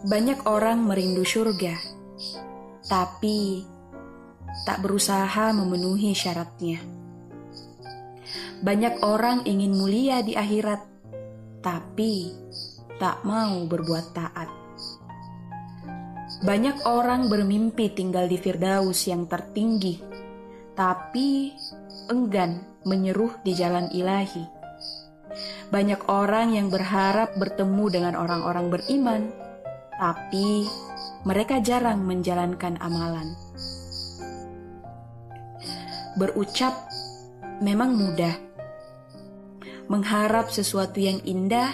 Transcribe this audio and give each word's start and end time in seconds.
Banyak 0.00 0.48
orang 0.48 0.88
merindu 0.88 1.28
surga, 1.28 1.76
tapi 2.88 3.68
tak 4.64 4.80
berusaha 4.80 5.52
memenuhi 5.52 6.16
syaratnya. 6.16 6.80
Banyak 8.64 9.04
orang 9.04 9.44
ingin 9.44 9.76
mulia 9.76 10.24
di 10.24 10.40
akhirat, 10.40 10.80
tapi 11.60 12.32
tak 12.96 13.20
mau 13.28 13.60
berbuat 13.68 14.06
taat. 14.16 14.48
Banyak 16.48 16.88
orang 16.88 17.28
bermimpi 17.28 17.92
tinggal 17.92 18.24
di 18.24 18.40
Firdaus 18.40 19.04
yang 19.04 19.28
tertinggi, 19.28 20.00
tapi 20.72 21.52
enggan 22.08 22.64
menyeruh 22.88 23.36
di 23.44 23.52
jalan 23.52 23.92
ilahi. 23.92 24.48
Banyak 25.68 26.08
orang 26.08 26.56
yang 26.56 26.72
berharap 26.72 27.36
bertemu 27.36 27.84
dengan 27.92 28.14
orang-orang 28.16 28.72
beriman, 28.72 29.49
tapi 30.00 30.64
mereka 31.28 31.60
jarang 31.60 32.00
menjalankan 32.08 32.80
amalan. 32.80 33.36
Berucap 36.16 36.72
memang 37.60 37.92
mudah, 37.92 38.32
mengharap 39.92 40.48
sesuatu 40.48 40.96
yang 40.96 41.20
indah 41.28 41.68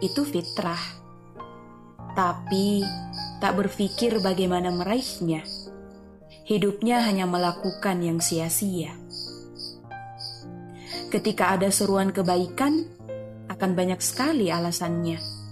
itu 0.00 0.24
fitrah, 0.24 0.80
tapi 2.16 2.80
tak 3.44 3.60
berpikir 3.60 4.24
bagaimana 4.24 4.72
meraihnya. 4.72 5.44
Hidupnya 6.48 7.04
hanya 7.04 7.28
melakukan 7.28 8.00
yang 8.04 8.20
sia-sia. 8.24 8.96
Ketika 11.12 11.56
ada 11.56 11.68
seruan 11.68 12.12
kebaikan, 12.12 12.84
akan 13.48 13.70
banyak 13.76 14.00
sekali 14.00 14.52
alasannya 14.52 15.43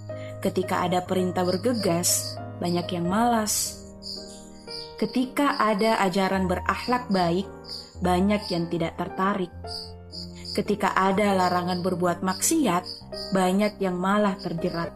Ketika 0.42 0.82
ada 0.82 1.06
perintah 1.06 1.46
bergegas, 1.46 2.34
banyak 2.58 2.98
yang 2.98 3.06
malas. 3.06 3.78
Ketika 4.98 5.54
ada 5.54 6.02
ajaran 6.02 6.50
berakhlak 6.50 7.06
baik, 7.14 7.46
banyak 8.02 8.42
yang 8.50 8.66
tidak 8.66 8.98
tertarik. 8.98 9.54
Ketika 10.50 10.98
ada 10.98 11.30
larangan 11.38 11.78
berbuat 11.86 12.26
maksiat, 12.26 12.82
banyak 13.30 13.78
yang 13.78 13.94
malah 13.94 14.34
terjerat. 14.42 14.90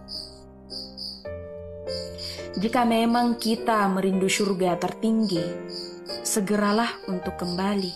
Jika 2.58 2.82
memang 2.82 3.38
kita 3.38 3.86
merindu 3.86 4.26
surga 4.26 4.82
tertinggi, 4.82 5.46
segeralah 6.26 6.90
untuk 7.06 7.38
kembali. 7.38 7.94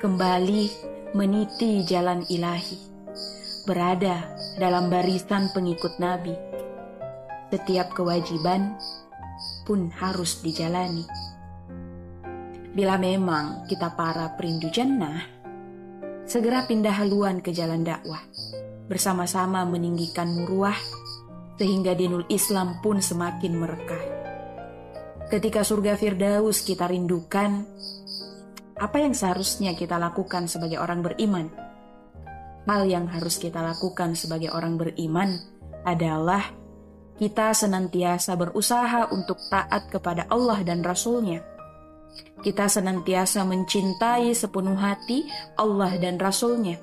Kembali 0.00 0.64
meniti 1.12 1.84
jalan 1.84 2.24
ilahi 2.32 2.88
berada 3.68 4.24
dalam 4.56 4.88
barisan 4.88 5.52
pengikut 5.52 6.00
Nabi. 6.00 6.32
Setiap 7.52 7.92
kewajiban 7.92 8.80
pun 9.68 9.92
harus 9.92 10.40
dijalani. 10.40 11.04
Bila 12.72 12.96
memang 12.96 13.68
kita 13.68 13.92
para 13.92 14.32
perindu 14.40 14.72
jannah, 14.72 15.20
segera 16.24 16.64
pindah 16.64 16.96
haluan 16.96 17.44
ke 17.44 17.52
jalan 17.52 17.84
dakwah, 17.84 18.24
bersama-sama 18.88 19.68
meninggikan 19.68 20.32
muruah, 20.32 20.76
sehingga 21.60 21.92
dinul 21.92 22.24
Islam 22.32 22.80
pun 22.80 23.04
semakin 23.04 23.52
merekah. 23.52 24.04
Ketika 25.28 25.60
surga 25.60 26.00
Firdaus 26.00 26.64
kita 26.64 26.88
rindukan, 26.88 27.68
apa 28.80 28.96
yang 28.96 29.12
seharusnya 29.12 29.76
kita 29.76 30.00
lakukan 30.00 30.48
sebagai 30.48 30.80
orang 30.80 31.04
beriman? 31.04 31.68
Hal 32.68 32.84
yang 32.84 33.08
harus 33.08 33.40
kita 33.40 33.64
lakukan 33.64 34.12
sebagai 34.12 34.52
orang 34.52 34.76
beriman 34.76 35.40
adalah 35.88 36.52
kita 37.16 37.56
senantiasa 37.56 38.36
berusaha 38.36 39.08
untuk 39.10 39.40
taat 39.48 39.88
kepada 39.88 40.28
Allah 40.30 40.60
dan 40.62 40.84
Rasul-Nya. 40.84 41.42
Kita 42.38 42.70
senantiasa 42.70 43.42
mencintai 43.42 44.30
sepenuh 44.36 44.78
hati 44.78 45.26
Allah 45.58 45.98
dan 45.98 46.20
Rasul-Nya. 46.20 46.78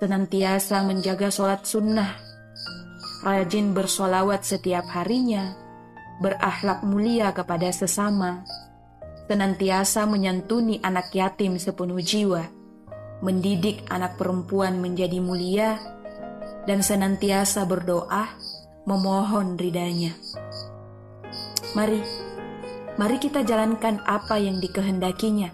Senantiasa 0.00 0.86
menjaga 0.86 1.28
sholat 1.28 1.68
sunnah. 1.68 2.16
Rajin 3.26 3.76
bersolawat 3.76 4.46
setiap 4.46 4.88
harinya. 4.94 5.52
Berakhlak 6.24 6.80
mulia 6.86 7.34
kepada 7.36 7.68
sesama. 7.68 8.48
Senantiasa 9.28 10.08
menyantuni 10.08 10.80
anak 10.80 11.12
yatim 11.12 11.60
sepenuh 11.60 12.00
jiwa 12.00 12.57
mendidik 13.18 13.82
anak 13.90 14.14
perempuan 14.14 14.78
menjadi 14.78 15.18
mulia, 15.18 15.78
dan 16.68 16.84
senantiasa 16.84 17.64
berdoa 17.64 18.28
memohon 18.84 19.56
ridanya. 19.56 20.12
Mari, 21.72 22.00
mari 23.00 23.16
kita 23.20 23.44
jalankan 23.44 24.00
apa 24.04 24.36
yang 24.40 24.60
dikehendakinya. 24.60 25.52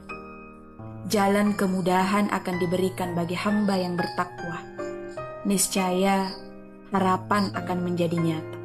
Jalan 1.10 1.52
kemudahan 1.54 2.32
akan 2.32 2.56
diberikan 2.58 3.12
bagi 3.12 3.36
hamba 3.36 3.76
yang 3.76 3.94
bertakwa. 3.94 4.58
Niscaya 5.44 6.32
harapan 6.90 7.52
akan 7.52 7.78
menjadi 7.84 8.16
nyata. 8.16 8.58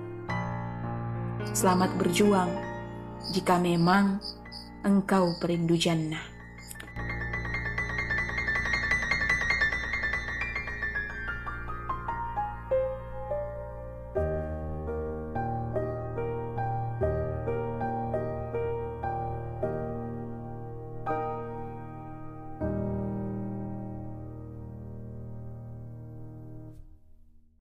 Selamat 1.51 1.91
berjuang 1.99 2.47
jika 3.35 3.59
memang 3.59 4.23
engkau 4.87 5.35
perindu 5.43 5.75
jannah. 5.75 6.38